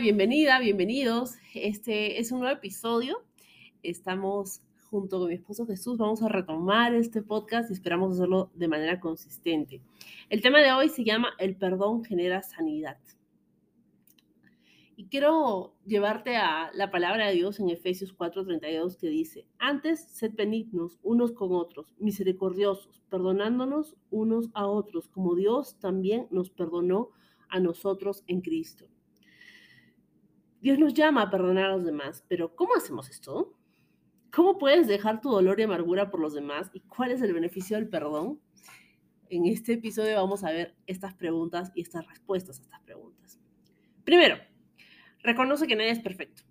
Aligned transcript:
Bienvenida, 0.00 0.58
bienvenidos. 0.58 1.36
Este 1.54 2.18
es 2.18 2.32
un 2.32 2.40
nuevo 2.40 2.56
episodio. 2.56 3.22
Estamos 3.84 4.60
junto 4.90 5.20
con 5.20 5.28
mi 5.28 5.34
esposo 5.34 5.66
Jesús, 5.66 5.98
vamos 5.98 6.20
a 6.20 6.28
retomar 6.28 6.94
este 6.94 7.22
podcast 7.22 7.70
y 7.70 7.74
esperamos 7.74 8.14
hacerlo 8.14 8.50
de 8.54 8.66
manera 8.66 8.98
consistente. 8.98 9.80
El 10.30 10.42
tema 10.42 10.58
de 10.58 10.72
hoy 10.72 10.88
se 10.88 11.04
llama 11.04 11.34
El 11.38 11.56
perdón 11.56 12.04
genera 12.04 12.42
sanidad. 12.42 12.98
Y 14.96 15.06
quiero 15.06 15.74
llevarte 15.86 16.36
a 16.36 16.72
la 16.74 16.90
palabra 16.90 17.28
de 17.28 17.34
Dios 17.34 17.60
en 17.60 17.70
Efesios 17.70 18.12
4:32 18.16 18.96
que 18.96 19.06
dice, 19.06 19.46
antes 19.58 20.08
sed 20.08 20.32
benignos 20.34 20.98
unos 21.04 21.30
con 21.32 21.54
otros, 21.54 21.94
misericordiosos, 21.98 23.00
perdonándonos 23.10 23.96
unos 24.10 24.50
a 24.54 24.66
otros, 24.66 25.08
como 25.08 25.36
Dios 25.36 25.78
también 25.78 26.26
nos 26.30 26.50
perdonó 26.50 27.10
a 27.48 27.60
nosotros 27.60 28.24
en 28.26 28.40
Cristo. 28.40 28.88
Dios 30.64 30.78
nos 30.78 30.94
llama 30.94 31.20
a 31.20 31.30
perdonar 31.30 31.66
a 31.66 31.76
los 31.76 31.84
demás, 31.84 32.24
pero 32.26 32.56
¿cómo 32.56 32.74
hacemos 32.74 33.10
esto? 33.10 33.52
¿Cómo 34.32 34.56
puedes 34.56 34.88
dejar 34.88 35.20
tu 35.20 35.28
dolor 35.28 35.60
y 35.60 35.64
amargura 35.64 36.10
por 36.10 36.20
los 36.20 36.32
demás? 36.32 36.70
¿Y 36.72 36.80
cuál 36.80 37.10
es 37.10 37.20
el 37.20 37.34
beneficio 37.34 37.76
del 37.76 37.90
perdón? 37.90 38.40
En 39.28 39.44
este 39.44 39.74
episodio 39.74 40.16
vamos 40.16 40.42
a 40.42 40.52
ver 40.52 40.74
estas 40.86 41.12
preguntas 41.12 41.70
y 41.74 41.82
estas 41.82 42.06
respuestas 42.06 42.60
a 42.60 42.62
estas 42.62 42.80
preguntas. 42.80 43.38
Primero, 44.04 44.38
reconoce 45.22 45.66
que 45.66 45.76
nadie 45.76 45.90
es 45.90 46.00
perfecto. 46.00 46.44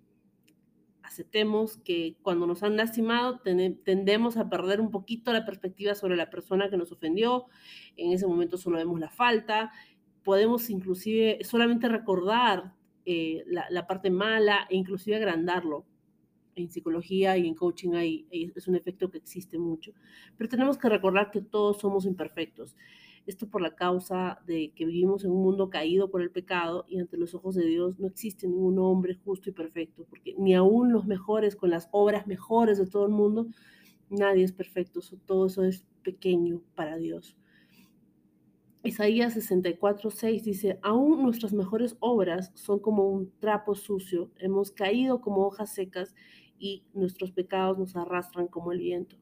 Aceptemos 1.02 1.78
que 1.78 2.16
cuando 2.22 2.46
nos 2.46 2.62
han 2.62 2.76
lastimado 2.76 3.40
tendemos 3.40 4.36
a 4.36 4.48
perder 4.48 4.80
un 4.80 4.92
poquito 4.92 5.32
la 5.32 5.44
perspectiva 5.44 5.96
sobre 5.96 6.14
la 6.14 6.30
persona 6.30 6.70
que 6.70 6.76
nos 6.76 6.92
ofendió. 6.92 7.46
En 7.96 8.12
ese 8.12 8.28
momento 8.28 8.58
solo 8.58 8.76
vemos 8.76 9.00
la 9.00 9.10
falta. 9.10 9.72
Podemos 10.22 10.70
inclusive 10.70 11.40
solamente 11.42 11.88
recordar 11.88 12.74
eh, 13.06 13.44
la, 13.46 13.86
parte 13.86 14.10
mala 14.10 14.66
e 14.70 14.76
inclusive 14.76 15.16
agrandarlo. 15.16 15.84
En 16.56 16.70
psicología 16.70 17.36
y 17.36 17.48
en 17.48 17.54
coaching 17.56 17.94
hay, 17.94 18.28
es 18.30 18.68
un 18.68 18.76
efecto 18.76 19.10
que 19.10 19.18
existe 19.18 19.58
mucho. 19.58 19.92
Pero 20.36 20.48
tenemos 20.48 20.78
que 20.78 20.88
recordar 20.88 21.32
que 21.32 21.40
todos 21.40 21.80
somos 21.80 22.06
imperfectos. 22.06 22.76
Esto 23.26 23.48
por 23.48 23.60
la 23.60 23.74
causa 23.74 24.40
de 24.46 24.72
que 24.76 24.84
vivimos 24.84 25.24
en 25.24 25.32
un 25.32 25.42
mundo 25.42 25.68
caído 25.68 26.10
por 26.10 26.22
el 26.22 26.30
pecado 26.30 26.84
y 26.86 27.00
ante 27.00 27.16
los 27.16 27.34
ojos 27.34 27.54
de 27.56 27.66
Dios 27.66 27.98
no 27.98 28.06
existe 28.06 28.46
ningún 28.46 28.78
hombre 28.78 29.14
justo 29.24 29.50
y 29.50 29.52
perfecto, 29.52 30.06
porque 30.08 30.34
ni 30.38 30.54
aún 30.54 30.92
los 30.92 31.06
mejores, 31.06 31.56
con 31.56 31.70
las 31.70 31.88
obras 31.90 32.26
mejores 32.26 32.78
de 32.78 32.86
todo 32.86 33.06
el 33.06 33.12
mundo, 33.12 33.48
nadie 34.10 34.44
es 34.44 34.52
perfecto. 34.52 35.00
Todo 35.26 35.46
eso 35.46 35.64
es 35.64 35.84
pequeño 36.02 36.62
para 36.74 36.96
Dios. 36.98 37.36
Isaías 38.84 39.32
64, 39.32 40.10
6 40.10 40.44
dice, 40.44 40.78
aún 40.82 41.22
nuestras 41.22 41.54
mejores 41.54 41.96
obras 42.00 42.52
son 42.54 42.80
como 42.80 43.08
un 43.08 43.32
trapo 43.38 43.74
sucio, 43.74 44.30
hemos 44.36 44.72
caído 44.72 45.22
como 45.22 45.46
hojas 45.46 45.72
secas 45.72 46.14
y 46.58 46.84
nuestros 46.92 47.32
pecados 47.32 47.78
nos 47.78 47.96
arrastran 47.96 48.46
como 48.46 48.72
el 48.72 48.80
viento. 48.80 49.16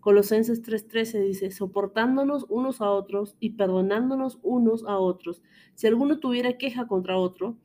Colosenses 0.00 0.60
3:13 0.60 1.20
dice, 1.20 1.50
soportándonos 1.52 2.46
unos 2.48 2.80
a 2.80 2.90
otros 2.90 3.36
y 3.38 3.50
perdonándonos 3.50 4.40
unos 4.42 4.84
a 4.84 4.98
otros. 4.98 5.40
Si 5.74 5.86
alguno 5.86 6.18
tuviera 6.18 6.58
queja 6.58 6.88
contra 6.88 7.16
otro, 7.16 7.56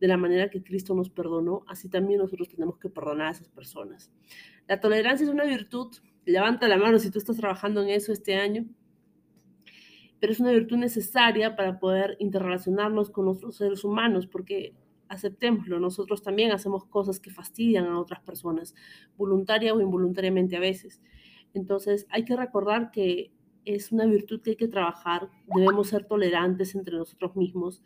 de 0.00 0.08
la 0.08 0.16
manera 0.16 0.48
que 0.48 0.62
Cristo 0.62 0.94
nos 0.94 1.10
perdonó, 1.10 1.62
así 1.68 1.90
también 1.90 2.20
nosotros 2.20 2.48
tenemos 2.48 2.78
que 2.78 2.88
perdonar 2.88 3.28
a 3.28 3.30
esas 3.32 3.48
personas. 3.48 4.10
La 4.66 4.80
tolerancia 4.80 5.24
es 5.24 5.30
una 5.30 5.44
virtud. 5.44 5.94
Levanta 6.24 6.68
la 6.68 6.78
mano 6.78 6.98
si 6.98 7.10
tú 7.10 7.18
estás 7.18 7.36
trabajando 7.36 7.82
en 7.82 7.90
eso 7.90 8.12
este 8.12 8.34
año 8.36 8.66
pero 10.20 10.32
es 10.32 10.40
una 10.40 10.52
virtud 10.52 10.78
necesaria 10.78 11.56
para 11.56 11.78
poder 11.78 12.16
interrelacionarnos 12.18 13.10
con 13.10 13.28
otros 13.28 13.56
seres 13.56 13.84
humanos, 13.84 14.26
porque 14.26 14.74
aceptémoslo, 15.08 15.78
nosotros 15.78 16.22
también 16.22 16.52
hacemos 16.52 16.84
cosas 16.84 17.20
que 17.20 17.30
fastidian 17.30 17.86
a 17.86 18.00
otras 18.00 18.20
personas, 18.20 18.74
voluntaria 19.16 19.74
o 19.74 19.80
involuntariamente 19.80 20.56
a 20.56 20.60
veces. 20.60 21.00
Entonces 21.54 22.06
hay 22.10 22.24
que 22.24 22.36
recordar 22.36 22.90
que 22.90 23.30
es 23.64 23.92
una 23.92 24.06
virtud 24.06 24.40
que 24.42 24.50
hay 24.50 24.56
que 24.56 24.68
trabajar, 24.68 25.28
debemos 25.54 25.88
ser 25.88 26.06
tolerantes 26.06 26.74
entre 26.74 26.96
nosotros 26.96 27.34
mismos. 27.36 27.82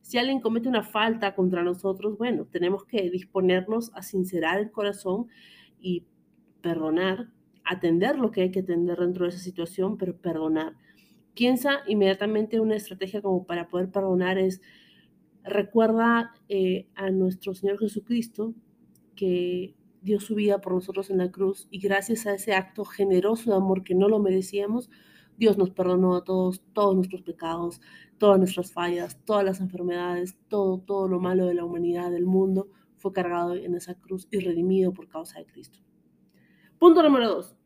Si 0.00 0.18
alguien 0.18 0.40
comete 0.40 0.68
una 0.68 0.82
falta 0.82 1.34
contra 1.34 1.62
nosotros, 1.62 2.16
bueno, 2.18 2.46
tenemos 2.46 2.84
que 2.84 3.10
disponernos 3.10 3.90
a 3.94 4.02
sincerar 4.02 4.60
el 4.60 4.70
corazón 4.70 5.26
y 5.80 6.04
perdonar, 6.60 7.30
atender 7.64 8.18
lo 8.18 8.30
que 8.30 8.42
hay 8.42 8.50
que 8.50 8.60
atender 8.60 8.98
dentro 8.98 9.24
de 9.24 9.30
esa 9.30 9.38
situación, 9.38 9.96
pero 9.96 10.16
perdonar 10.16 10.76
piensa 11.34 11.80
inmediatamente 11.86 12.60
una 12.60 12.76
estrategia 12.76 13.22
como 13.22 13.44
para 13.44 13.68
poder 13.68 13.90
perdonar 13.90 14.38
es, 14.38 14.60
recuerda 15.42 16.32
eh, 16.48 16.88
a 16.94 17.10
nuestro 17.10 17.54
Señor 17.54 17.78
Jesucristo 17.78 18.54
que 19.14 19.74
dio 20.00 20.20
su 20.20 20.34
vida 20.34 20.60
por 20.60 20.74
nosotros 20.74 21.10
en 21.10 21.18
la 21.18 21.30
cruz 21.30 21.66
y 21.70 21.78
gracias 21.80 22.26
a 22.26 22.34
ese 22.34 22.54
acto 22.54 22.84
generoso 22.84 23.50
de 23.50 23.56
amor 23.56 23.84
que 23.84 23.94
no 23.94 24.08
lo 24.08 24.18
merecíamos, 24.18 24.90
Dios 25.36 25.58
nos 25.58 25.70
perdonó 25.70 26.14
a 26.16 26.24
todos, 26.24 26.62
todos 26.72 26.94
nuestros 26.94 27.22
pecados, 27.22 27.80
todas 28.18 28.38
nuestras 28.38 28.72
fallas, 28.72 29.18
todas 29.24 29.44
las 29.44 29.60
enfermedades, 29.60 30.36
todo, 30.48 30.78
todo 30.78 31.08
lo 31.08 31.20
malo 31.20 31.46
de 31.46 31.54
la 31.54 31.64
humanidad, 31.64 32.10
del 32.10 32.26
mundo, 32.26 32.68
fue 32.98 33.12
cargado 33.12 33.54
en 33.54 33.74
esa 33.74 33.94
cruz 33.94 34.28
y 34.30 34.38
redimido 34.38 34.92
por 34.92 35.08
causa 35.08 35.38
de 35.38 35.46
Cristo. 35.46 35.80
Punto 36.78 37.02
número 37.02 37.28
dos. 37.28 37.56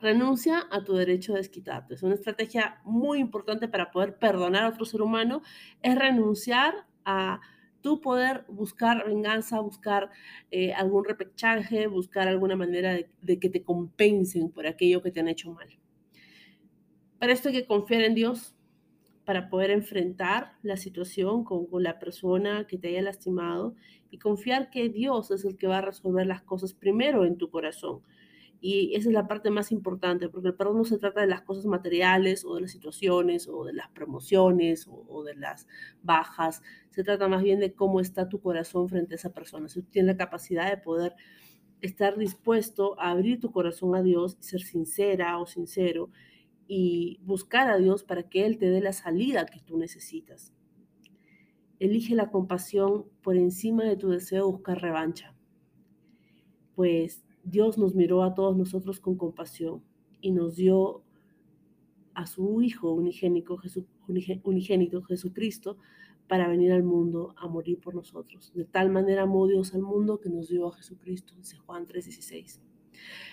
Renuncia 0.00 0.66
a 0.70 0.84
tu 0.84 0.94
derecho 0.94 1.34
a 1.34 1.38
desquitarte. 1.38 1.94
Es 1.94 2.02
una 2.02 2.14
estrategia 2.14 2.80
muy 2.84 3.18
importante 3.18 3.68
para 3.68 3.90
poder 3.90 4.18
perdonar 4.18 4.64
a 4.64 4.68
otro 4.68 4.84
ser 4.84 5.02
humano, 5.02 5.42
es 5.82 5.94
renunciar 5.94 6.86
a 7.04 7.40
tu 7.86 8.00
poder 8.00 8.44
buscar 8.48 9.06
venganza, 9.06 9.60
buscar 9.60 10.10
eh, 10.50 10.72
algún 10.72 11.04
repechaje, 11.04 11.86
buscar 11.86 12.26
alguna 12.26 12.56
manera 12.56 12.98
de, 13.22 13.38
que 13.38 13.48
te 13.48 13.62
compensen 13.62 14.50
por 14.50 14.66
aquello 14.66 15.02
que 15.02 15.12
te 15.12 15.20
han 15.20 15.28
hecho 15.28 15.52
mal. 15.52 15.68
Para 17.20 17.32
esto 17.32 17.48
hay 17.48 17.54
que 17.54 17.66
confiar 17.66 18.02
en 18.02 18.16
Dios 18.16 18.56
para 19.24 19.48
poder 19.48 19.70
enfrentar 19.70 20.54
la 20.62 20.76
situación 20.76 21.44
con, 21.44 21.68
la 21.80 22.00
persona 22.00 22.66
que 22.66 22.76
te 22.76 22.88
haya 22.88 23.02
lastimado 23.02 23.76
y 24.10 24.18
confiar 24.18 24.70
que 24.70 24.88
Dios 24.88 25.30
es 25.30 25.44
el 25.44 25.56
que 25.56 25.68
va 25.68 25.78
a 25.78 25.82
resolver 25.82 26.26
las 26.26 26.42
cosas 26.42 26.74
primero 26.74 27.24
en 27.24 27.38
tu 27.38 27.50
corazón. 27.50 28.02
Y 28.60 28.94
esa 28.94 29.08
es 29.08 29.14
la 29.14 29.28
parte 29.28 29.50
más 29.50 29.70
importante, 29.70 30.28
porque 30.28 30.48
el 30.48 30.54
perdón 30.54 30.78
no 30.78 30.84
se 30.84 30.98
trata 30.98 31.20
de 31.20 31.26
las 31.26 31.42
cosas 31.42 31.66
materiales 31.66 32.44
o 32.44 32.54
de 32.54 32.62
las 32.62 32.70
situaciones 32.70 33.48
o 33.48 33.64
de 33.64 33.74
las 33.74 33.88
promociones 33.90 34.88
o, 34.88 35.22
de 35.24 35.34
las 35.34 35.66
bajas, 36.02 36.62
se 36.90 37.04
trata 37.04 37.28
más 37.28 37.42
bien 37.42 37.60
de 37.60 37.74
cómo 37.74 38.00
está 38.00 38.28
tu 38.28 38.40
corazón 38.40 38.88
frente 38.88 39.14
a 39.14 39.16
esa 39.16 39.32
persona. 39.32 39.68
Si 39.68 39.82
tú 39.82 39.90
tienes 39.90 40.14
la 40.14 40.16
capacidad 40.16 40.70
de 40.70 40.78
poder 40.78 41.14
estar 41.80 42.16
dispuesto 42.16 42.98
a 42.98 43.10
abrir 43.10 43.40
tu 43.40 43.52
corazón 43.52 43.94
a 43.94 44.02
Dios, 44.02 44.36
ser 44.40 44.62
sincera 44.62 45.38
o 45.38 45.46
sincero 45.46 46.10
y 46.66 47.20
buscar 47.22 47.68
a 47.68 47.76
Dios 47.76 48.02
para 48.04 48.28
que 48.28 48.46
Él 48.46 48.58
te 48.58 48.70
dé 48.70 48.80
la 48.80 48.94
salida 48.94 49.46
que 49.46 49.60
tú 49.60 49.76
necesitas. 49.76 50.52
Elige 51.78 52.14
la 52.14 52.30
compasión 52.30 53.04
por 53.22 53.36
encima 53.36 53.84
de 53.84 53.96
tu 53.96 54.08
deseo 54.08 54.46
de 54.46 54.52
buscar 54.52 54.80
revancha. 54.80 55.34
Pues 56.74 57.25
Dios 57.46 57.78
nos 57.78 57.94
miró 57.94 58.24
a 58.24 58.34
todos 58.34 58.56
nosotros 58.56 58.98
con 58.98 59.16
compasión 59.16 59.80
y 60.20 60.32
nos 60.32 60.56
dio 60.56 61.04
a 62.12 62.26
su 62.26 62.60
Hijo 62.60 62.90
unigénico, 62.92 63.60
unigénito 64.42 65.02
Jesucristo 65.02 65.78
para 66.26 66.48
venir 66.48 66.72
al 66.72 66.82
mundo 66.82 67.34
a 67.36 67.46
morir 67.46 67.78
por 67.78 67.94
nosotros. 67.94 68.52
De 68.52 68.64
tal 68.64 68.90
manera 68.90 69.22
amó 69.22 69.46
Dios 69.46 69.74
al 69.74 69.82
mundo 69.82 70.18
que 70.18 70.28
nos 70.28 70.48
dio 70.48 70.66
a 70.66 70.72
Jesucristo, 70.72 71.34
dice 71.36 71.56
Juan 71.58 71.86
3:16. 71.86 72.60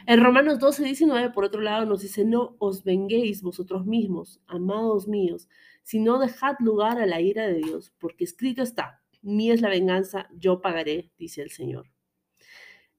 En 0.05 0.23
Romanos 0.23 0.59
12, 0.59 0.83
19, 0.83 1.31
por 1.31 1.45
otro 1.45 1.61
lado, 1.61 1.87
nos 1.87 2.01
dice, 2.01 2.23
no 2.23 2.55
os 2.59 2.83
venguéis 2.83 3.41
vosotros 3.41 3.87
mismos, 3.87 4.41
amados 4.45 5.07
míos, 5.07 5.47
sino 5.81 6.19
dejad 6.19 6.55
lugar 6.59 6.99
a 6.99 7.07
la 7.07 7.19
ira 7.19 7.47
de 7.47 7.55
Dios, 7.55 7.93
porque 7.97 8.25
escrito 8.25 8.61
está, 8.61 9.01
mía 9.23 9.55
es 9.55 9.61
la 9.61 9.69
venganza, 9.69 10.27
yo 10.37 10.61
pagaré, 10.61 11.11
dice 11.17 11.41
el 11.41 11.49
Señor. 11.49 11.92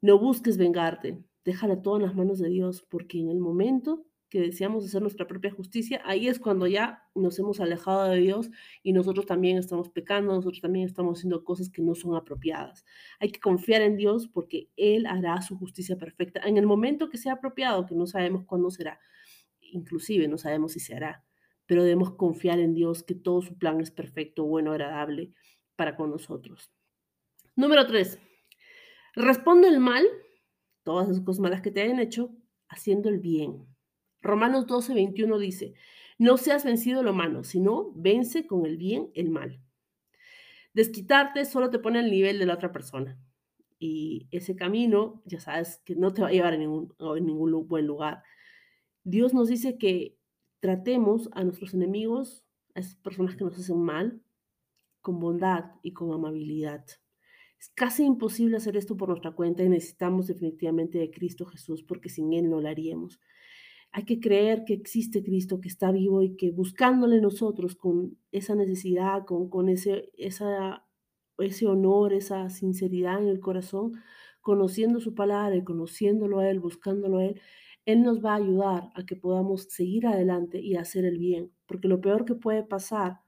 No 0.04 0.18
busques 0.18 0.58
vengarte, 0.58 1.24
déjala 1.46 1.80
todo 1.80 1.96
en 1.96 2.02
las 2.02 2.14
manos 2.14 2.38
de 2.38 2.50
Dios, 2.50 2.84
porque 2.90 3.18
en 3.18 3.30
el 3.30 3.38
momento 3.38 4.04
que 4.28 4.38
deseamos 4.38 4.84
hacer 4.84 5.00
nuestra 5.00 5.26
propia 5.26 5.50
justicia, 5.50 6.02
ahí 6.04 6.28
es 6.28 6.38
cuando 6.38 6.66
ya 6.66 7.04
nos 7.14 7.38
hemos 7.38 7.58
alejado 7.58 8.10
de 8.10 8.18
Dios 8.18 8.50
y 8.82 8.92
nosotros 8.92 9.24
también 9.24 9.56
estamos 9.56 9.88
pecando, 9.88 10.34
nosotros 10.34 10.60
también 10.60 10.84
estamos 10.84 11.16
haciendo 11.16 11.42
cosas 11.42 11.70
que 11.70 11.80
no 11.80 11.94
son 11.94 12.16
apropiadas. 12.16 12.84
Hay 13.18 13.30
que 13.30 13.40
confiar 13.40 13.80
en 13.80 13.96
Dios 13.96 14.28
porque 14.28 14.68
Él 14.76 15.06
hará 15.06 15.40
su 15.40 15.56
justicia 15.56 15.96
perfecta 15.96 16.38
en 16.44 16.58
el 16.58 16.66
momento 16.66 17.08
que 17.08 17.16
sea 17.16 17.32
apropiado, 17.32 17.86
que 17.86 17.94
no 17.94 18.06
sabemos 18.06 18.44
cuándo 18.44 18.70
será, 18.70 19.00
inclusive 19.62 20.28
no 20.28 20.36
sabemos 20.36 20.72
si 20.72 20.80
se 20.80 20.94
hará, 20.94 21.24
pero 21.64 21.82
debemos 21.82 22.12
confiar 22.12 22.58
en 22.58 22.74
Dios 22.74 23.04
que 23.04 23.14
todo 23.14 23.40
su 23.40 23.56
plan 23.56 23.80
es 23.80 23.90
perfecto, 23.90 24.44
bueno, 24.44 24.72
agradable 24.72 25.32
para 25.76 25.96
con 25.96 26.10
nosotros. 26.10 26.70
Número 27.56 27.86
tres, 27.86 28.18
Responde 29.16 29.68
el 29.68 29.78
mal, 29.78 30.04
todas 30.82 31.08
esas 31.08 31.22
cosas 31.22 31.40
malas 31.40 31.62
que 31.62 31.70
te 31.70 31.82
hayan 31.82 32.00
hecho, 32.00 32.34
haciendo 32.68 33.08
el 33.08 33.20
bien. 33.20 33.66
Romanos 34.20 34.66
12, 34.66 34.94
21 34.94 35.38
dice, 35.38 35.74
no 36.18 36.36
seas 36.36 36.64
vencido 36.64 37.02
lo 37.02 37.12
malo, 37.12 37.44
sino 37.44 37.92
vence 37.94 38.46
con 38.46 38.66
el 38.66 38.76
bien 38.76 39.10
el 39.14 39.30
mal. 39.30 39.60
Desquitarte 40.72 41.44
solo 41.44 41.70
te 41.70 41.78
pone 41.78 42.00
al 42.00 42.10
nivel 42.10 42.38
de 42.38 42.46
la 42.46 42.54
otra 42.54 42.72
persona. 42.72 43.18
Y 43.78 44.28
ese 44.32 44.56
camino, 44.56 45.22
ya 45.26 45.38
sabes, 45.38 45.80
que 45.84 45.94
no 45.94 46.12
te 46.12 46.22
va 46.22 46.28
a 46.28 46.32
llevar 46.32 46.54
a 46.54 46.56
ningún, 46.56 46.92
a 46.98 47.14
ningún 47.20 47.68
buen 47.68 47.86
lugar. 47.86 48.22
Dios 49.04 49.34
nos 49.34 49.48
dice 49.48 49.78
que 49.78 50.16
tratemos 50.58 51.28
a 51.32 51.44
nuestros 51.44 51.74
enemigos, 51.74 52.44
a 52.74 52.80
esas 52.80 52.96
personas 52.96 53.36
que 53.36 53.44
nos 53.44 53.58
hacen 53.58 53.80
mal, 53.80 54.22
con 55.02 55.20
bondad 55.20 55.72
y 55.82 55.92
con 55.92 56.12
amabilidad. 56.12 56.84
Casi 57.74 58.04
imposible 58.04 58.56
hacer 58.56 58.76
esto 58.76 58.96
por 58.96 59.08
nuestra 59.08 59.32
cuenta 59.32 59.62
y 59.62 59.68
necesitamos 59.68 60.26
definitivamente 60.26 60.98
de 60.98 61.10
Cristo 61.10 61.46
Jesús 61.46 61.82
porque 61.82 62.08
sin 62.08 62.32
Él 62.32 62.50
no 62.50 62.60
lo 62.60 62.68
haríamos. 62.68 63.20
Hay 63.92 64.04
que 64.04 64.18
creer 64.18 64.64
que 64.64 64.74
existe 64.74 65.22
Cristo, 65.22 65.60
que 65.60 65.68
está 65.68 65.92
vivo 65.92 66.22
y 66.22 66.36
que 66.36 66.50
buscándole 66.50 67.20
nosotros 67.20 67.76
con 67.76 68.18
esa 68.32 68.54
necesidad, 68.56 69.24
con, 69.24 69.48
con 69.48 69.68
ese, 69.68 70.10
esa, 70.18 70.84
ese 71.38 71.66
honor, 71.66 72.12
esa 72.12 72.50
sinceridad 72.50 73.22
en 73.22 73.28
el 73.28 73.40
corazón, 73.40 73.92
conociendo 74.40 75.00
su 75.00 75.14
palabra 75.14 75.62
conociéndolo 75.64 76.40
a 76.40 76.50
Él, 76.50 76.60
buscándolo 76.60 77.18
a 77.18 77.26
Él, 77.26 77.40
Él 77.86 78.02
nos 78.02 78.24
va 78.24 78.32
a 78.32 78.36
ayudar 78.36 78.90
a 78.94 79.06
que 79.06 79.16
podamos 79.16 79.64
seguir 79.70 80.06
adelante 80.06 80.60
y 80.60 80.74
hacer 80.76 81.04
el 81.04 81.18
bien. 81.18 81.52
Porque 81.66 81.88
lo 81.88 82.00
peor 82.00 82.24
que 82.24 82.34
puede 82.34 82.64
pasar 82.64 83.20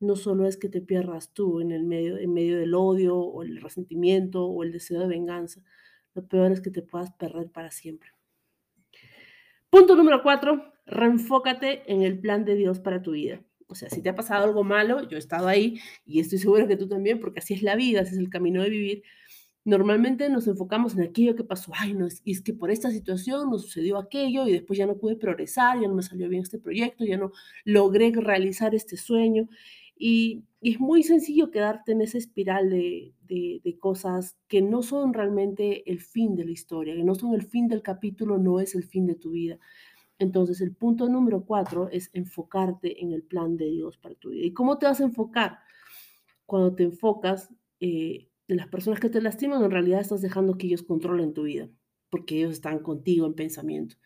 no 0.00 0.16
solo 0.16 0.46
es 0.46 0.56
que 0.56 0.68
te 0.68 0.80
pierdas 0.80 1.32
tú 1.32 1.60
en, 1.60 1.70
el 1.70 1.84
medio, 1.84 2.16
en 2.16 2.32
medio 2.32 2.58
del 2.58 2.74
odio 2.74 3.16
o 3.16 3.42
el 3.42 3.60
resentimiento 3.60 4.46
o 4.46 4.62
el 4.64 4.72
deseo 4.72 5.00
de 5.00 5.06
venganza, 5.06 5.62
lo 6.14 6.26
peor 6.26 6.50
es 6.50 6.60
que 6.60 6.70
te 6.70 6.82
puedas 6.82 7.12
perder 7.12 7.50
para 7.50 7.70
siempre. 7.70 8.10
Punto 9.68 9.94
número 9.94 10.22
cuatro, 10.22 10.72
reenfócate 10.86 11.90
en 11.92 12.02
el 12.02 12.18
plan 12.18 12.44
de 12.44 12.56
Dios 12.56 12.80
para 12.80 13.02
tu 13.02 13.12
vida. 13.12 13.42
O 13.68 13.76
sea, 13.76 13.88
si 13.88 14.02
te 14.02 14.08
ha 14.08 14.16
pasado 14.16 14.44
algo 14.44 14.64
malo, 14.64 15.08
yo 15.08 15.16
he 15.16 15.20
estado 15.20 15.46
ahí 15.46 15.78
y 16.04 16.18
estoy 16.18 16.38
seguro 16.38 16.66
que 16.66 16.76
tú 16.76 16.88
también, 16.88 17.20
porque 17.20 17.38
así 17.38 17.54
es 17.54 17.62
la 17.62 17.76
vida, 17.76 18.00
así 18.00 18.14
es 18.14 18.18
el 18.18 18.30
camino 18.30 18.62
de 18.62 18.70
vivir. 18.70 19.02
Normalmente 19.64 20.28
nos 20.28 20.48
enfocamos 20.48 20.96
en 20.96 21.02
aquello 21.02 21.36
que 21.36 21.44
pasó, 21.44 21.70
ay, 21.76 21.92
no, 21.92 22.06
es, 22.06 22.22
es 22.24 22.40
que 22.42 22.54
por 22.54 22.72
esta 22.72 22.90
situación 22.90 23.50
nos 23.50 23.62
sucedió 23.62 23.98
aquello 23.98 24.48
y 24.48 24.52
después 24.52 24.78
ya 24.78 24.86
no 24.86 24.96
pude 24.96 25.14
progresar, 25.16 25.80
ya 25.80 25.86
no 25.86 25.94
me 25.94 26.02
salió 26.02 26.28
bien 26.28 26.42
este 26.42 26.58
proyecto, 26.58 27.04
ya 27.04 27.18
no 27.18 27.30
logré 27.64 28.10
realizar 28.10 28.74
este 28.74 28.96
sueño 28.96 29.48
y, 30.00 30.44
es 30.62 30.78
muy 30.78 31.02
sencillo 31.02 31.50
quedarte 31.50 31.92
en 31.92 32.02
esa 32.02 32.18
espiral 32.18 32.68
de, 32.68 33.14
cosas 33.78 34.36
que 34.46 34.60
no 34.60 34.82
son 34.82 35.14
realmente 35.14 35.90
el 35.90 36.00
fin 36.00 36.36
de 36.36 36.44
la 36.44 36.50
historia, 36.50 36.94
que 36.94 37.02
no 37.02 37.14
son 37.14 37.32
el 37.34 37.42
fin 37.42 37.66
del 37.66 37.80
capítulo, 37.80 38.36
no 38.36 38.60
es 38.60 38.74
el 38.74 38.84
fin 38.84 39.06
de 39.06 39.14
tu 39.14 39.30
vida. 39.30 39.58
Entonces, 40.18 40.60
el 40.60 40.74
punto 40.74 41.08
número 41.08 41.46
cuatro 41.46 41.88
es 41.88 42.10
enfocarte 42.12 43.02
en 43.02 43.12
el 43.12 43.22
plan 43.22 43.56
de 43.56 43.70
Dios 43.70 43.96
para 43.96 44.16
tu 44.16 44.30
vida. 44.30 44.44
¿Y 44.44 44.52
cómo 44.52 44.76
te 44.76 44.84
vas 44.84 45.00
a 45.00 45.04
enfocar? 45.04 45.60
Cuando 46.44 46.74
te 46.74 46.82
enfocas 46.82 47.48
eh, 47.80 48.28
en 48.46 48.56
las 48.58 48.68
personas 48.68 49.00
que 49.00 49.08
te 49.08 49.22
lastiman, 49.22 49.64
en 49.64 49.70
realidad 49.70 50.00
estás 50.00 50.20
dejando 50.20 50.58
que 50.58 50.66
ellos 50.66 50.82
controlen 50.82 51.32
tu 51.32 51.44
vida, 51.44 51.70
porque 52.10 52.36
ellos 52.36 52.52
están 52.52 52.80
contigo 52.80 53.26
en 53.26 53.32
pensamiento. 53.32 53.96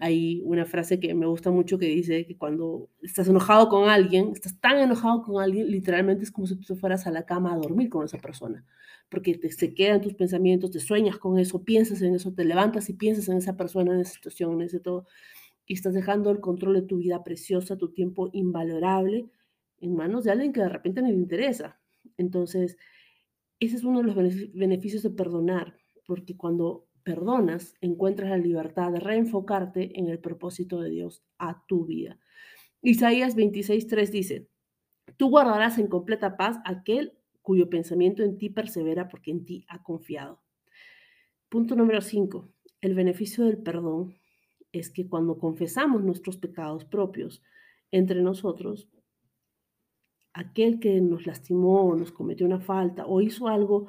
Hay 0.00 0.40
una 0.44 0.64
frase 0.64 1.00
que 1.00 1.12
me 1.14 1.26
gusta 1.26 1.50
mucho 1.50 1.78
que 1.78 1.86
dice 1.86 2.24
que 2.24 2.36
cuando 2.36 2.88
estás 3.02 3.28
enojado 3.28 3.68
con 3.68 3.88
alguien, 3.88 4.30
estás 4.32 4.60
tan 4.60 4.78
enojado 4.78 5.22
con 5.22 5.42
alguien, 5.42 5.70
literalmente 5.70 6.24
es 6.24 6.30
como 6.30 6.46
si 6.46 6.56
tú 6.56 6.76
fueras 6.76 7.06
a 7.06 7.10
la 7.10 7.26
cama 7.26 7.52
a 7.52 7.56
dormir 7.56 7.88
con 7.88 8.04
esa 8.04 8.18
persona, 8.18 8.64
porque 9.08 9.36
te, 9.36 9.50
se 9.50 9.74
quedan 9.74 10.00
tus 10.00 10.14
pensamientos, 10.14 10.70
te 10.70 10.80
sueñas 10.80 11.18
con 11.18 11.38
eso, 11.38 11.64
piensas 11.64 12.00
en 12.02 12.14
eso, 12.14 12.32
te 12.32 12.44
levantas 12.44 12.88
y 12.90 12.94
piensas 12.94 13.28
en 13.28 13.38
esa 13.38 13.56
persona, 13.56 13.92
en 13.92 14.00
esa 14.00 14.12
situación, 14.12 14.52
en 14.54 14.62
ese 14.62 14.78
todo, 14.78 15.06
y 15.66 15.74
estás 15.74 15.94
dejando 15.94 16.30
el 16.30 16.40
control 16.40 16.74
de 16.74 16.82
tu 16.82 16.98
vida 16.98 17.24
preciosa, 17.24 17.76
tu 17.76 17.92
tiempo 17.92 18.30
invalorable 18.32 19.28
en 19.80 19.94
manos 19.96 20.24
de 20.24 20.30
alguien 20.32 20.52
que 20.52 20.60
de 20.60 20.68
repente 20.68 21.02
no 21.02 21.08
le 21.08 21.14
interesa. 21.14 21.80
Entonces, 22.16 22.76
ese 23.60 23.76
es 23.76 23.84
uno 23.84 24.00
de 24.00 24.06
los 24.06 24.16
beneficios 24.54 25.02
de 25.02 25.10
perdonar, 25.10 25.76
porque 26.06 26.36
cuando 26.36 26.87
perdonas, 27.08 27.74
encuentras 27.80 28.28
la 28.28 28.36
libertad 28.36 28.92
de 28.92 29.00
reenfocarte 29.00 29.98
en 29.98 30.08
el 30.08 30.18
propósito 30.18 30.78
de 30.82 30.90
Dios 30.90 31.24
a 31.38 31.64
tu 31.66 31.86
vida. 31.86 32.18
Isaías 32.82 33.34
26.3 33.34 34.10
dice, 34.10 34.50
tú 35.16 35.30
guardarás 35.30 35.78
en 35.78 35.86
completa 35.86 36.36
paz 36.36 36.58
aquel 36.66 37.14
cuyo 37.40 37.70
pensamiento 37.70 38.22
en 38.22 38.36
ti 38.36 38.50
persevera 38.50 39.08
porque 39.08 39.30
en 39.30 39.46
ti 39.46 39.64
ha 39.68 39.82
confiado. 39.82 40.42
Punto 41.48 41.76
número 41.76 42.02
5. 42.02 42.46
El 42.82 42.94
beneficio 42.94 43.46
del 43.46 43.56
perdón 43.56 44.14
es 44.70 44.90
que 44.90 45.08
cuando 45.08 45.38
confesamos 45.38 46.04
nuestros 46.04 46.36
pecados 46.36 46.84
propios 46.84 47.42
entre 47.90 48.20
nosotros, 48.20 48.86
aquel 50.34 50.78
que 50.78 51.00
nos 51.00 51.26
lastimó, 51.26 51.96
nos 51.96 52.12
cometió 52.12 52.44
una 52.44 52.60
falta 52.60 53.06
o 53.06 53.22
hizo 53.22 53.48
algo 53.48 53.86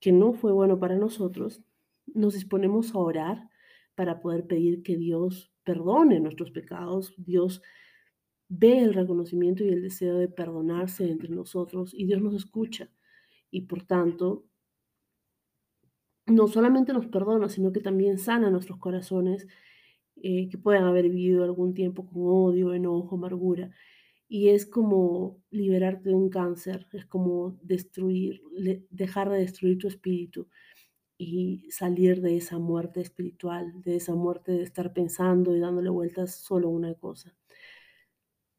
que 0.00 0.10
no 0.10 0.32
fue 0.32 0.52
bueno 0.52 0.80
para 0.80 0.96
nosotros, 0.96 1.62
nos 2.06 2.34
disponemos 2.34 2.94
a 2.94 2.98
orar 2.98 3.48
para 3.94 4.20
poder 4.20 4.46
pedir 4.46 4.82
que 4.82 4.96
Dios 4.96 5.52
perdone 5.64 6.20
nuestros 6.20 6.50
pecados. 6.50 7.14
Dios 7.16 7.62
ve 8.48 8.80
el 8.80 8.94
reconocimiento 8.94 9.64
y 9.64 9.68
el 9.68 9.82
deseo 9.82 10.18
de 10.18 10.28
perdonarse 10.28 11.08
entre 11.08 11.28
nosotros 11.30 11.94
y 11.94 12.06
Dios 12.06 12.20
nos 12.20 12.34
escucha. 12.34 12.90
Y 13.50 13.62
por 13.62 13.84
tanto, 13.84 14.44
no 16.26 16.48
solamente 16.48 16.92
nos 16.92 17.06
perdona, 17.06 17.48
sino 17.48 17.72
que 17.72 17.80
también 17.80 18.18
sana 18.18 18.50
nuestros 18.50 18.78
corazones 18.78 19.46
eh, 20.16 20.48
que 20.48 20.58
puedan 20.58 20.84
haber 20.84 21.08
vivido 21.08 21.44
algún 21.44 21.74
tiempo 21.74 22.06
con 22.06 22.22
odio, 22.24 22.74
enojo, 22.74 23.16
amargura. 23.16 23.70
Y 24.28 24.48
es 24.48 24.64
como 24.66 25.42
liberarte 25.50 26.08
de 26.10 26.14
un 26.14 26.30
cáncer, 26.30 26.86
es 26.92 27.04
como 27.06 27.58
destruir, 27.62 28.42
dejar 28.90 29.28
de 29.30 29.38
destruir 29.38 29.78
tu 29.78 29.88
espíritu 29.88 30.48
y 31.18 31.70
salir 31.70 32.20
de 32.20 32.36
esa 32.36 32.58
muerte 32.58 33.00
espiritual, 33.00 33.72
de 33.82 33.96
esa 33.96 34.14
muerte 34.14 34.52
de 34.52 34.62
estar 34.62 34.92
pensando 34.92 35.56
y 35.56 35.60
dándole 35.60 35.90
vueltas 35.90 36.34
solo 36.34 36.68
una 36.68 36.94
cosa, 36.94 37.34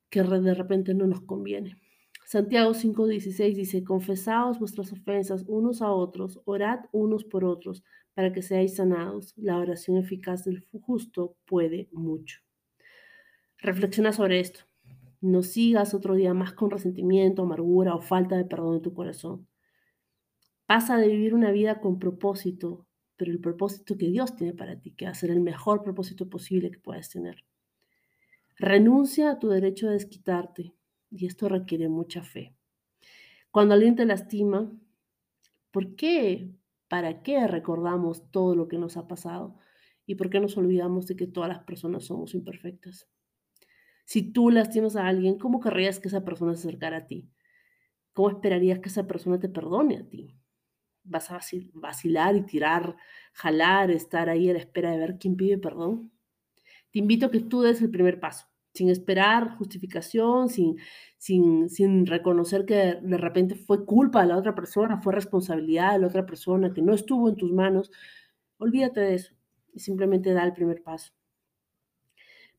que 0.10 0.24
de 0.24 0.54
repente 0.54 0.94
no 0.94 1.08
nos 1.08 1.22
conviene. 1.22 1.78
Santiago 2.26 2.74
5:16 2.74 3.56
dice, 3.56 3.84
confesaos 3.84 4.60
vuestras 4.60 4.92
ofensas 4.92 5.44
unos 5.48 5.82
a 5.82 5.92
otros, 5.92 6.42
orad 6.46 6.80
unos 6.92 7.26
por 7.26 7.44
otros, 7.46 7.84
para 8.14 8.32
que 8.32 8.42
seáis 8.42 8.76
sanados. 8.76 9.34
La 9.38 9.58
oración 9.58 9.98
eficaz 9.98 10.46
del 10.46 10.66
justo 10.82 11.36
puede 11.46 11.90
mucho. 11.92 12.40
Reflexiona 13.58 14.14
sobre 14.14 14.40
esto. 14.40 14.62
No 15.22 15.42
sigas 15.42 15.94
otro 15.94 16.16
día 16.16 16.34
más 16.34 16.54
con 16.54 16.70
resentimiento, 16.70 17.44
amargura 17.44 17.96
o 17.96 18.02
falta 18.02 18.36
de 18.36 18.46
perdón 18.46 18.76
en 18.76 18.82
tu 18.82 18.94
corazón. 18.94 19.48
Pasa 20.66 20.98
de 20.98 21.08
vivir 21.08 21.34
una 21.34 21.52
vida 21.52 21.82
con 21.82 22.00
propósito, 22.00 22.86
pero 23.18 23.32
el 23.32 23.40
propósito 23.40 23.98
que 23.98 24.08
Dios 24.08 24.36
tiene 24.36 24.54
para 24.54 24.80
ti, 24.80 24.92
que 24.92 25.06
va 25.06 25.12
a 25.12 25.16
ser 25.16 25.30
el 25.30 25.42
mejor 25.42 25.84
propósito 25.84 26.30
posible 26.30 26.72
que 26.72 26.80
puedas 26.80 27.10
tener. 27.10 27.44
Renuncia 28.58 29.32
a 29.32 29.40
tu 29.40 29.50
derecho 29.50 29.88
a 29.90 29.92
desquitarte, 29.92 30.74
y 31.12 31.26
esto 31.26 31.50
requiere 31.50 31.90
mucha 31.90 32.24
fe. 32.24 32.56
Cuando 33.52 33.74
alguien 33.74 33.96
te 33.96 34.06
lastima, 34.06 34.72
¿por 35.72 35.96
qué? 35.96 36.52
¿Para 36.88 37.24
qué 37.24 37.46
recordamos 37.48 38.32
todo 38.32 38.56
lo 38.56 38.68
que 38.68 38.78
nos 38.78 38.98
ha 38.98 39.08
pasado? 39.08 39.60
¿Y 40.06 40.16
por 40.16 40.30
qué 40.30 40.40
nos 40.40 40.58
olvidamos 40.58 41.08
de 41.08 41.16
que 41.16 41.28
todas 41.28 41.50
las 41.50 41.64
personas 41.64 42.06
somos 42.06 42.34
imperfectas? 42.36 43.08
Si 44.06 44.32
tú 44.32 44.50
lastimas 44.50 44.96
a 44.96 45.08
alguien, 45.08 45.38
¿cómo 45.38 45.60
querrías 45.60 46.00
que 46.00 46.08
esa 46.08 46.26
persona 46.26 46.56
se 46.56 46.68
acercara 46.68 46.98
a 46.98 47.08
ti? 47.08 47.30
¿Cómo 48.14 48.30
esperarías 48.30 48.80
que 48.80 48.90
esa 48.90 49.08
persona 49.08 49.40
te 49.40 49.50
perdone 49.50 49.98
a 49.98 50.10
ti? 50.10 50.36
Vas 51.04 51.32
a 51.32 51.40
vacilar 51.74 52.36
y 52.36 52.42
tirar, 52.44 52.96
jalar, 53.34 53.92
estar 53.92 54.30
ahí 54.30 54.50
a 54.50 54.54
la 54.54 54.60
espera 54.60 54.92
de 54.92 54.98
ver 54.98 55.18
quién 55.20 55.36
pide 55.36 55.58
perdón. 55.58 56.12
Te 56.92 57.00
invito 57.00 57.26
a 57.26 57.32
que 57.32 57.40
tú 57.40 57.62
des 57.62 57.82
el 57.82 57.90
primer 57.90 58.20
paso, 58.20 58.46
sin 58.74 58.90
esperar 58.90 59.58
justificación, 59.58 60.50
sin, 60.50 60.78
sin, 61.18 61.70
sin 61.70 62.06
reconocer 62.06 62.66
que 62.66 63.00
de 63.02 63.18
repente 63.18 63.56
fue 63.56 63.86
culpa 63.86 64.22
de 64.22 64.28
la 64.28 64.38
otra 64.38 64.56
persona, 64.56 65.02
fue 65.02 65.14
responsabilidad 65.14 65.94
de 65.94 66.00
la 66.00 66.08
otra 66.08 66.26
persona, 66.26 66.74
que 66.74 66.82
no 66.82 66.94
estuvo 66.94 67.30
en 67.30 67.36
tus 67.36 67.52
manos. 67.52 67.92
Olvídate 68.58 69.02
de 69.02 69.16
eso 69.16 69.34
y 69.74 69.80
simplemente 69.80 70.34
da 70.34 70.44
el 70.44 70.54
primer 70.54 70.84
paso. 70.84 71.14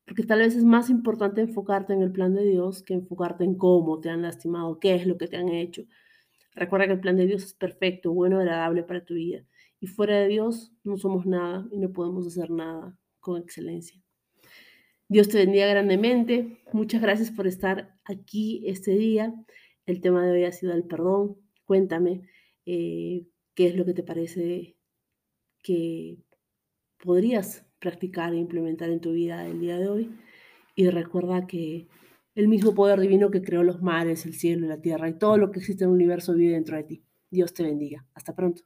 Porque 0.05 0.23
tal 0.23 0.39
vez 0.39 0.55
es 0.55 0.63
más 0.63 0.89
importante 0.89 1.41
enfocarte 1.41 1.93
en 1.93 2.01
el 2.01 2.11
plan 2.11 2.35
de 2.35 2.43
Dios 2.45 2.83
que 2.83 2.93
enfocarte 2.93 3.43
en 3.43 3.55
cómo 3.55 3.99
te 3.99 4.09
han 4.09 4.21
lastimado, 4.21 4.79
qué 4.79 4.95
es 4.95 5.07
lo 5.07 5.17
que 5.17 5.27
te 5.27 5.37
han 5.37 5.49
hecho. 5.49 5.83
Recuerda 6.55 6.87
que 6.87 6.93
el 6.93 6.99
plan 6.99 7.17
de 7.17 7.27
Dios 7.27 7.43
es 7.43 7.53
perfecto, 7.53 8.13
bueno, 8.13 8.39
agradable 8.39 8.83
para 8.83 9.03
tu 9.03 9.13
vida. 9.13 9.45
Y 9.79 9.87
fuera 9.87 10.19
de 10.19 10.27
Dios 10.27 10.73
no 10.83 10.97
somos 10.97 11.25
nada 11.25 11.67
y 11.71 11.77
no 11.77 11.91
podemos 11.91 12.25
hacer 12.25 12.49
nada 12.49 12.97
con 13.19 13.41
excelencia. 13.41 14.01
Dios 15.07 15.27
te 15.29 15.37
bendiga 15.37 15.67
grandemente. 15.67 16.63
Muchas 16.73 17.01
gracias 17.01 17.29
por 17.29 17.45
estar 17.45 17.95
aquí 18.05 18.63
este 18.65 18.91
día. 18.91 19.33
El 19.85 20.01
tema 20.01 20.25
de 20.25 20.31
hoy 20.31 20.43
ha 20.45 20.51
sido 20.51 20.73
el 20.73 20.83
perdón. 20.83 21.37
Cuéntame 21.65 22.21
eh, 22.65 23.27
qué 23.53 23.67
es 23.67 23.75
lo 23.75 23.85
que 23.85 23.93
te 23.93 24.01
parece 24.01 24.77
que 25.61 26.17
podrías 26.97 27.65
practicar 27.79 28.33
e 28.33 28.37
implementar 28.37 28.89
en 28.89 29.01
tu 29.01 29.11
vida 29.11 29.45
el 29.45 29.59
día 29.59 29.77
de 29.77 29.89
hoy. 29.89 30.11
Y 30.75 30.89
recuerda 30.89 31.45
que 31.45 31.87
el 32.35 32.47
mismo 32.47 32.75
poder 32.75 32.99
divino 32.99 33.31
que 33.31 33.41
creó 33.41 33.63
los 33.63 33.81
mares, 33.81 34.25
el 34.25 34.35
cielo 34.35 34.67
la 34.67 34.81
tierra 34.81 35.09
y 35.09 35.17
todo 35.17 35.37
lo 35.37 35.51
que 35.51 35.59
existe 35.59 35.83
en 35.85 35.89
el 35.89 35.95
universo 35.95 36.33
vive 36.33 36.53
dentro 36.53 36.77
de 36.77 36.83
ti. 36.83 37.03
Dios 37.31 37.53
te 37.53 37.63
bendiga. 37.63 38.05
Hasta 38.13 38.35
pronto. 38.35 38.63